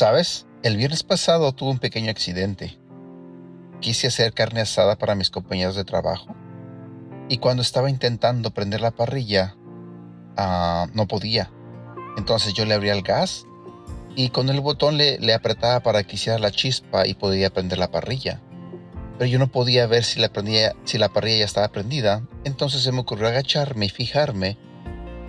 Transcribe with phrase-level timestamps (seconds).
[0.00, 0.46] ¿Sabes?
[0.62, 2.78] El viernes pasado tuve un pequeño accidente.
[3.80, 6.34] Quise hacer carne asada para mis compañeros de trabajo
[7.28, 9.56] y cuando estaba intentando prender la parrilla,
[10.38, 11.50] ah, no podía.
[12.16, 13.44] Entonces yo le abría el gas
[14.16, 17.90] y con el botón le, apretaba para que hiciera la chispa y podía prender la
[17.90, 18.40] parrilla.
[19.18, 22.82] Pero yo no podía ver si la, prendía, si la parrilla ya estaba prendida, entonces
[22.82, 24.56] se me ocurrió agacharme y fijarme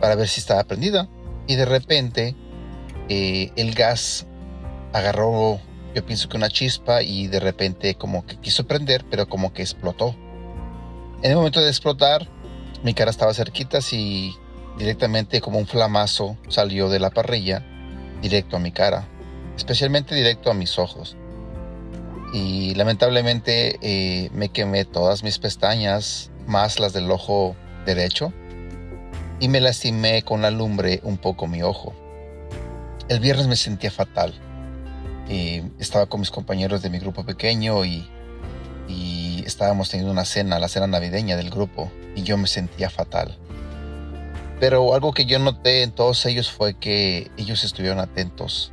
[0.00, 1.08] para ver si estaba prendida.
[1.48, 2.36] Y de repente
[3.08, 4.28] eh, el gas
[4.92, 5.60] agarró,
[5.94, 9.62] yo pienso que una chispa y de repente como que quiso prender, pero como que
[9.62, 10.14] explotó.
[11.22, 12.28] En el momento de explotar,
[12.82, 14.34] mi cara estaba cerquita y
[14.78, 17.64] directamente como un flamazo salió de la parrilla
[18.22, 19.06] directo a mi cara,
[19.56, 21.16] especialmente directo a mis ojos.
[22.32, 28.32] Y lamentablemente eh, me quemé todas mis pestañas, más las del ojo derecho,
[29.40, 31.92] y me lastimé con la lumbre un poco mi ojo.
[33.08, 34.34] El viernes me sentía fatal.
[35.78, 38.08] Estaba con mis compañeros de mi grupo pequeño y,
[39.46, 43.36] estábamos teniendo una cena, la cena navideña del grupo, y yo me sentía fatal.
[44.60, 48.72] Pero algo que yo noté en todos ellos fue que ellos estuvieron atentos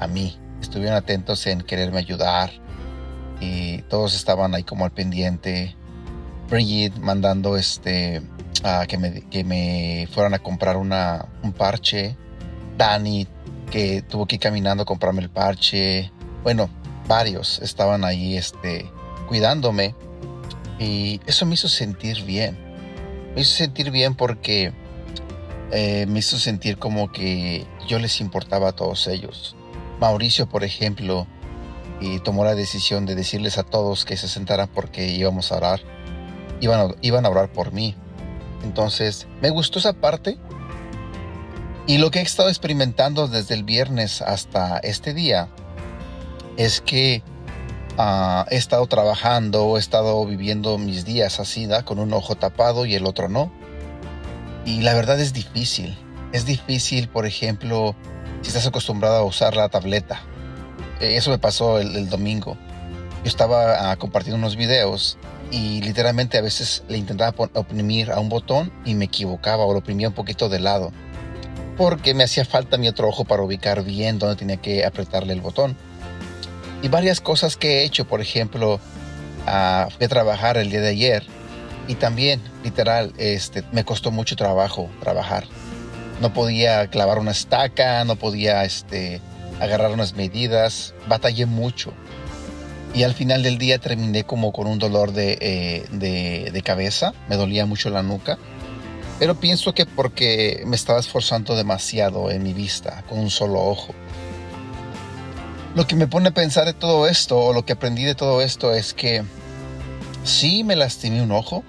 [0.00, 2.52] a mí, estuvieron atentos en quererme ayudar
[3.40, 5.76] y todos estaban ahí como al pendiente.
[6.48, 8.22] Brigitte mandando este
[8.62, 12.16] a que me, que me fueran a comprar un parche.
[12.78, 13.28] Dani
[13.74, 16.12] que tuvo que ir caminando a comprarme el parche.
[16.44, 16.70] Bueno,
[17.08, 18.88] varios estaban ahí este,
[19.26, 19.96] cuidándome
[20.78, 22.56] y eso me hizo sentir bien.
[23.34, 24.72] Me hizo sentir bien porque
[25.72, 29.56] eh, me hizo sentir como que yo les importaba a todos ellos.
[29.98, 31.26] Mauricio, por ejemplo,
[32.00, 35.80] y tomó la decisión de decirles a todos que se sentaran porque íbamos a orar.
[36.60, 37.96] Iban a, iban a orar por mí.
[38.62, 40.38] Entonces, me gustó esa parte.
[41.86, 45.48] Y lo que he estado experimentando desde el viernes hasta este día
[46.56, 47.22] es que
[47.98, 52.94] ah, he estado trabajando, he estado viviendo mis días así, con un ojo tapado y
[52.94, 53.52] el otro no.
[54.64, 55.98] Y la verdad es difícil.
[56.32, 57.94] Es difícil, por ejemplo,
[58.40, 60.22] si estás acostumbrado a usar la tableta.
[61.00, 62.56] Eh, eso me pasó el, domingo.
[63.24, 65.18] Yo estaba ah, compartiendo unos videos
[65.50, 69.80] y literalmente a veces le intentaba oprimir a un botón y me equivocaba o lo
[69.80, 70.92] oprimía un poquito de lado.
[71.76, 75.40] Porque me hacía falta mi otro ojo para ubicar bien dónde tenía que apretarle el
[75.40, 75.76] botón.
[76.82, 80.88] Y varias cosas que he hecho, por ejemplo, uh, fui a trabajar el día de
[80.88, 81.24] ayer
[81.86, 85.44] y también, literal, este, me costó mucho trabajo trabajar.
[86.20, 89.20] No podía clavar una estaca, no podía este,
[89.60, 91.92] agarrar unas medidas, batallé mucho.
[92.94, 97.66] Y al final del día terminé como con un dolor de, eh, cabeza, me dolía
[97.66, 98.38] mucho la nuca.
[99.18, 103.94] Pero pienso que porque me estaba esforzando demasiado en mi vista, con un solo ojo.
[105.74, 108.42] Lo que me pone a pensar de todo esto, o lo que aprendí de todo
[108.42, 109.24] esto, es que
[110.24, 111.64] sí me lastimé un ojo,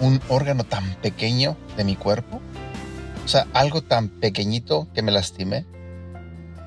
[0.00, 2.40] un órgano tan pequeño de mi cuerpo,
[3.24, 5.66] o sea, algo tan pequeñito que me lastimé,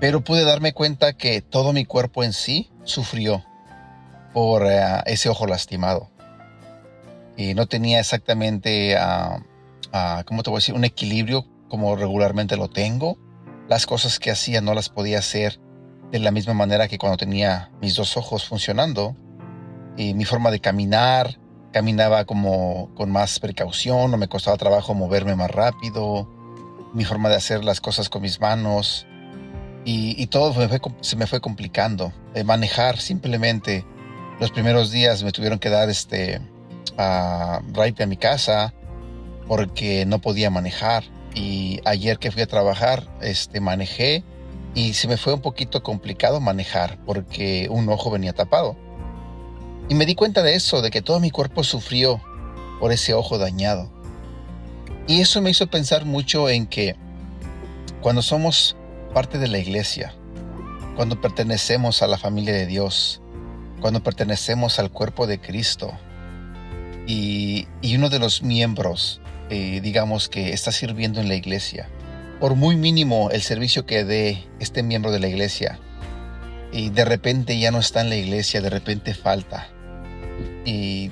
[0.00, 3.44] pero pude darme cuenta que todo mi cuerpo en sí sufrió
[4.32, 6.10] por eh, ese ojo lastimado.
[7.36, 9.40] Y no tenía exactamente, uh,
[10.26, 13.18] ¿cómo te voy a decir?, un equilibrio como regularmente lo tengo.
[13.68, 15.60] Las cosas que hacía no las podía hacer
[16.10, 19.14] de la misma manera que cuando tenía mis dos ojos funcionando
[19.96, 21.38] y mi forma de caminar,
[21.72, 26.28] caminaba como con más precaución, no me costaba trabajo moverme más rápido,
[26.94, 29.06] mi forma de hacer las cosas con mis manos
[29.84, 30.54] y, todo
[31.00, 32.12] se me fue complicando.
[32.34, 33.86] De manejar simplemente,
[34.38, 36.40] los primeros días me tuvieron que dar este
[36.98, 38.74] a a mi casa
[39.48, 41.04] porque no podía manejar
[41.34, 44.22] y ayer que fui a trabajar este manejé
[44.74, 48.76] y se me fue un poquito complicado manejar porque un ojo venía tapado
[49.88, 52.20] y me di cuenta de eso, de que todo mi cuerpo sufrió
[52.78, 53.90] por ese ojo dañado.
[55.06, 56.94] Y eso me hizo pensar mucho en que
[58.02, 58.76] cuando somos
[59.14, 60.14] parte de la iglesia,
[60.94, 63.22] cuando pertenecemos a la familia de Dios,
[63.80, 65.94] cuando pertenecemos al cuerpo de Cristo,
[67.06, 71.88] y, uno de los miembros, eh, digamos, que está sirviendo en la iglesia,
[72.40, 75.78] por muy mínimo el servicio que dé este miembro de la iglesia,
[76.72, 79.68] y de repente ya no está en la iglesia, de repente falta,
[80.64, 81.10] y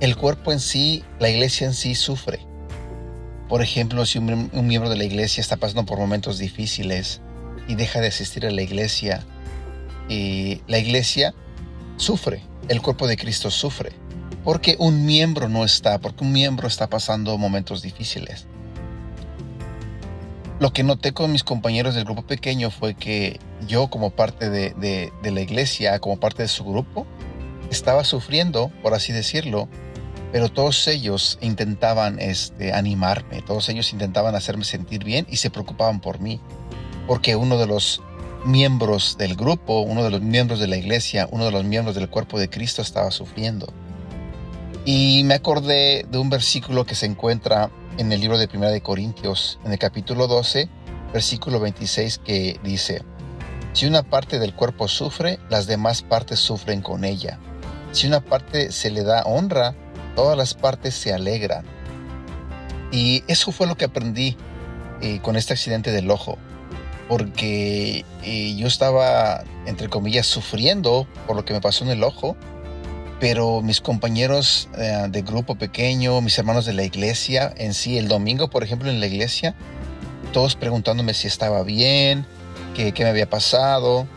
[0.00, 2.40] el cuerpo en sí, la iglesia en sí sufre.
[3.48, 7.20] Por ejemplo, si un, miembro de la iglesia está pasando por momentos difíciles
[7.68, 9.24] y deja de asistir a la iglesia,
[10.08, 11.34] y la iglesia
[11.96, 13.92] sufre, el cuerpo de Cristo sufre,
[14.44, 18.46] porque un miembro no está, porque un miembro está pasando momentos difíciles.
[20.58, 25.12] Lo que noté con mis compañeros del grupo pequeño fue que yo como parte de,
[25.22, 27.06] la iglesia, como parte de su grupo,
[27.70, 29.68] estaba sufriendo, por así decirlo,
[30.30, 36.00] pero todos ellos intentaban este, animarme, todos ellos intentaban hacerme sentir bien y se preocupaban
[36.00, 36.40] por mí,
[37.06, 38.00] porque uno de los
[38.44, 42.08] miembros del grupo, uno de los miembros de la iglesia, uno de los miembros del
[42.08, 43.72] cuerpo de Cristo estaba sufriendo.
[44.84, 48.80] Y me acordé de un versículo que se encuentra en el libro de Primera de
[48.80, 50.68] Corintios, en el capítulo 12,
[51.12, 53.02] versículo 26, que dice,
[53.74, 57.38] Si una parte del cuerpo sufre, las demás partes sufren con ella.
[57.92, 59.76] Si una parte se le da honra,
[60.16, 61.64] todas las partes se alegran.
[62.90, 64.36] Y eso fue lo que aprendí
[65.00, 66.38] eh, con este accidente del ojo,
[67.08, 72.36] porque eh, yo estaba, entre comillas, sufriendo por lo que me pasó en el ojo,
[73.22, 78.08] pero mis compañeros eh, de grupo pequeño, mis hermanos de la iglesia en sí, el
[78.08, 79.54] domingo, por ejemplo, en la iglesia,
[80.32, 82.26] todos preguntándome si estaba bien,
[82.74, 84.08] qué, me había pasado.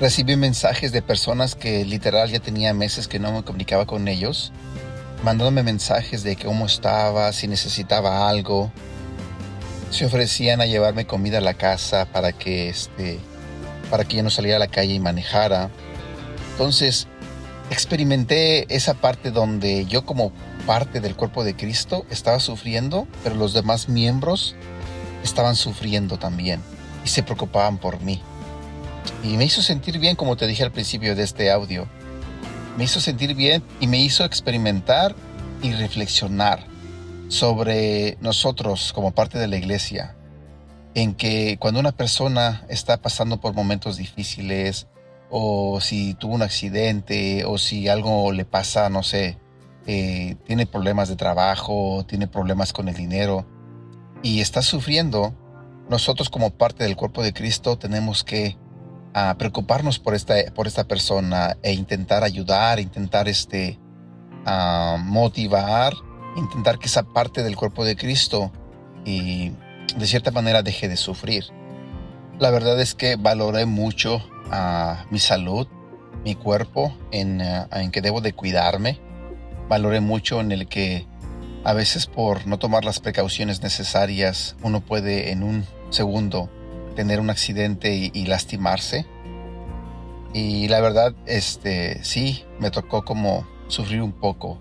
[0.00, 4.50] Recibí mensajes de personas que literal ya tenía meses que no me comunicaba con ellos,
[5.22, 8.72] mandándome mensajes de cómo estaba, si necesitaba algo.
[9.90, 13.20] Se ofrecían a llevarme comida a la casa para que, este,
[13.92, 15.70] para que yo no saliera a la calle y manejara.
[16.50, 17.06] Entonces,
[17.72, 20.32] experimenté esa parte donde yo como
[20.66, 24.54] parte del cuerpo de Cristo estaba sufriendo, pero los demás miembros
[25.24, 26.60] estaban sufriendo también
[27.04, 28.20] y se preocupaban por mí.
[29.24, 31.86] Y me hizo sentir bien, como te dije al principio de este audio.
[32.76, 35.14] Me hizo sentir bien y me hizo experimentar
[35.62, 36.64] y reflexionar
[37.28, 40.16] sobre nosotros como parte de la iglesia.
[40.94, 44.86] En que cuando una persona está pasando por momentos difíciles,
[45.34, 49.38] o si tuvo un accidente, o si algo le pasa, no sé,
[49.86, 53.46] eh, tiene problemas de trabajo, tiene problemas con el dinero
[54.22, 55.34] y está sufriendo,
[55.88, 58.58] nosotros como parte del cuerpo de Cristo tenemos que
[59.14, 63.78] ah, preocuparnos por esta, por esta persona e intentar ayudar, intentar este,
[64.44, 65.94] ah, motivar,
[66.36, 68.52] intentar que esa parte del cuerpo de Cristo
[69.06, 69.52] y
[69.96, 71.46] de cierta manera deje de sufrir.
[72.38, 75.66] La verdad es que valoré mucho a mi salud,
[76.24, 78.98] mi cuerpo, en, eh, en que debo de cuidarme.
[79.68, 81.06] Valoré mucho en el que
[81.64, 86.50] a veces por no tomar las precauciones necesarias uno puede en un segundo
[86.96, 89.06] tener un accidente y, lastimarse.
[90.34, 94.58] Y la verdad, este, sí, me tocó como sufrir un poco,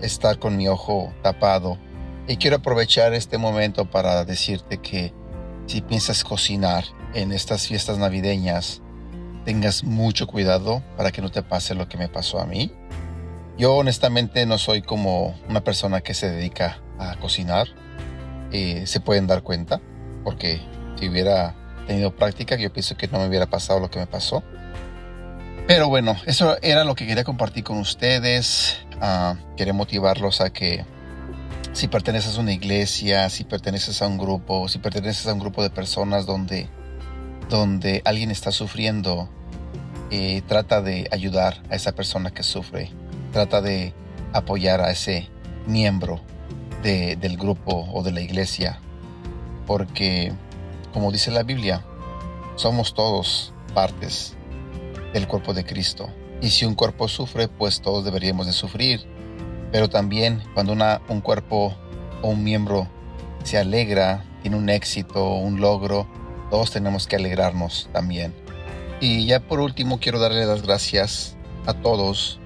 [0.00, 1.78] estar con mi ojo tapado.
[2.26, 5.12] Y quiero aprovechar este momento para decirte que
[5.66, 6.84] si piensas cocinar
[7.14, 8.82] en estas fiestas navideñas,
[9.48, 12.70] tengas mucho cuidado para que no te pase lo que me pasó a mí.
[13.56, 17.66] Yo honestamente no soy como una persona que se dedica a cocinar.
[18.52, 19.80] Eh, se pueden dar cuenta,
[20.22, 20.60] porque
[21.00, 21.54] si hubiera
[21.86, 24.42] tenido práctica, yo pienso que no me hubiera pasado lo que me pasó.
[25.66, 28.76] Pero bueno, eso era lo que quería compartir con ustedes.
[29.00, 30.84] Uh, quería motivarlos a que
[31.72, 35.62] si perteneces a una iglesia, si perteneces a un grupo, si perteneces a un grupo
[35.62, 36.68] de personas donde
[37.48, 39.30] donde alguien está sufriendo,
[40.10, 42.90] eh, trata de ayudar a esa persona que sufre,
[43.32, 43.92] trata de
[44.32, 45.28] apoyar a ese
[45.66, 46.20] miembro
[46.82, 48.78] del grupo o de la iglesia,
[49.66, 50.32] porque
[50.92, 51.84] como dice la Biblia,
[52.56, 54.34] somos todos partes
[55.12, 56.08] del cuerpo de Cristo.
[56.40, 59.06] Y si un cuerpo sufre, pues todos deberíamos de sufrir.
[59.72, 60.72] Pero también cuando
[61.08, 61.74] un cuerpo
[62.22, 62.88] o un miembro
[63.44, 66.06] se alegra, tiene un éxito, un logro,
[66.50, 68.34] todos tenemos que alegrarnos también.
[69.00, 71.36] Y ya por último quiero darle las gracias
[71.66, 72.40] a todos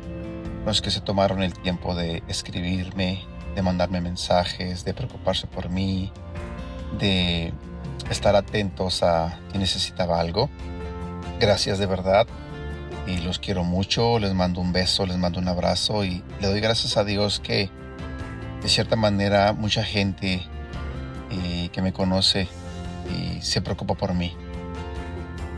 [0.67, 6.13] los que se tomaron el tiempo de escribirme, de mandarme mensajes, de preocuparse por mí,
[6.99, 7.55] de
[8.11, 10.51] estar atentos a si necesitaba algo.
[11.41, 12.27] Gracias de verdad
[13.07, 16.61] y los quiero mucho, les mando un beso, les mando un abrazo y le doy
[16.61, 17.71] gracias a Dios que
[18.63, 20.43] de cierta manera mucha gente
[21.31, 22.47] eh, que me conoce
[23.11, 24.37] y se preocupa por mí.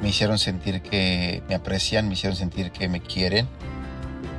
[0.04, 3.48] Me hicieron sentir que me aprecian, me hicieron sentir que me quieren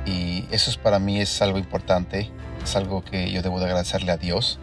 [0.06, 2.30] y eso es para mí es algo importante,
[2.62, 4.60] es algo que yo debo de agradecerle a Dios.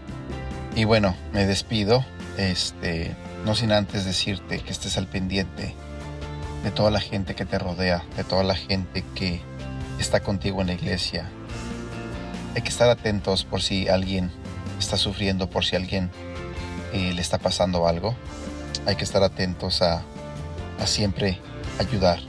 [0.77, 2.05] Y bueno, me despido,
[2.37, 5.75] este, no sin antes decirte que estés al pendiente
[6.63, 9.41] de toda la gente que te rodea, de toda la gente que
[9.99, 11.29] está contigo en la iglesia.
[12.55, 14.31] Hay que estar atentos por si alguien
[14.79, 16.11] está sufriendo, por si alguien
[16.93, 18.15] eh, le está pasando algo
[18.85, 19.81] hay que estar atentos
[20.83, 21.39] a, siempre
[21.79, 22.19] ayudar,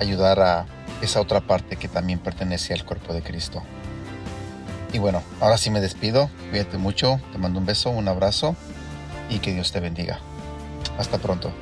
[0.00, 0.66] ayudar a
[1.02, 3.62] esa otra parte que también pertenece al cuerpo de Cristo.
[4.92, 8.54] Y bueno, ahora sí me despido, cuídate mucho, te mando un beso, un abrazo
[9.28, 10.20] y que Dios te bendiga.
[10.98, 11.52] Hasta pronto.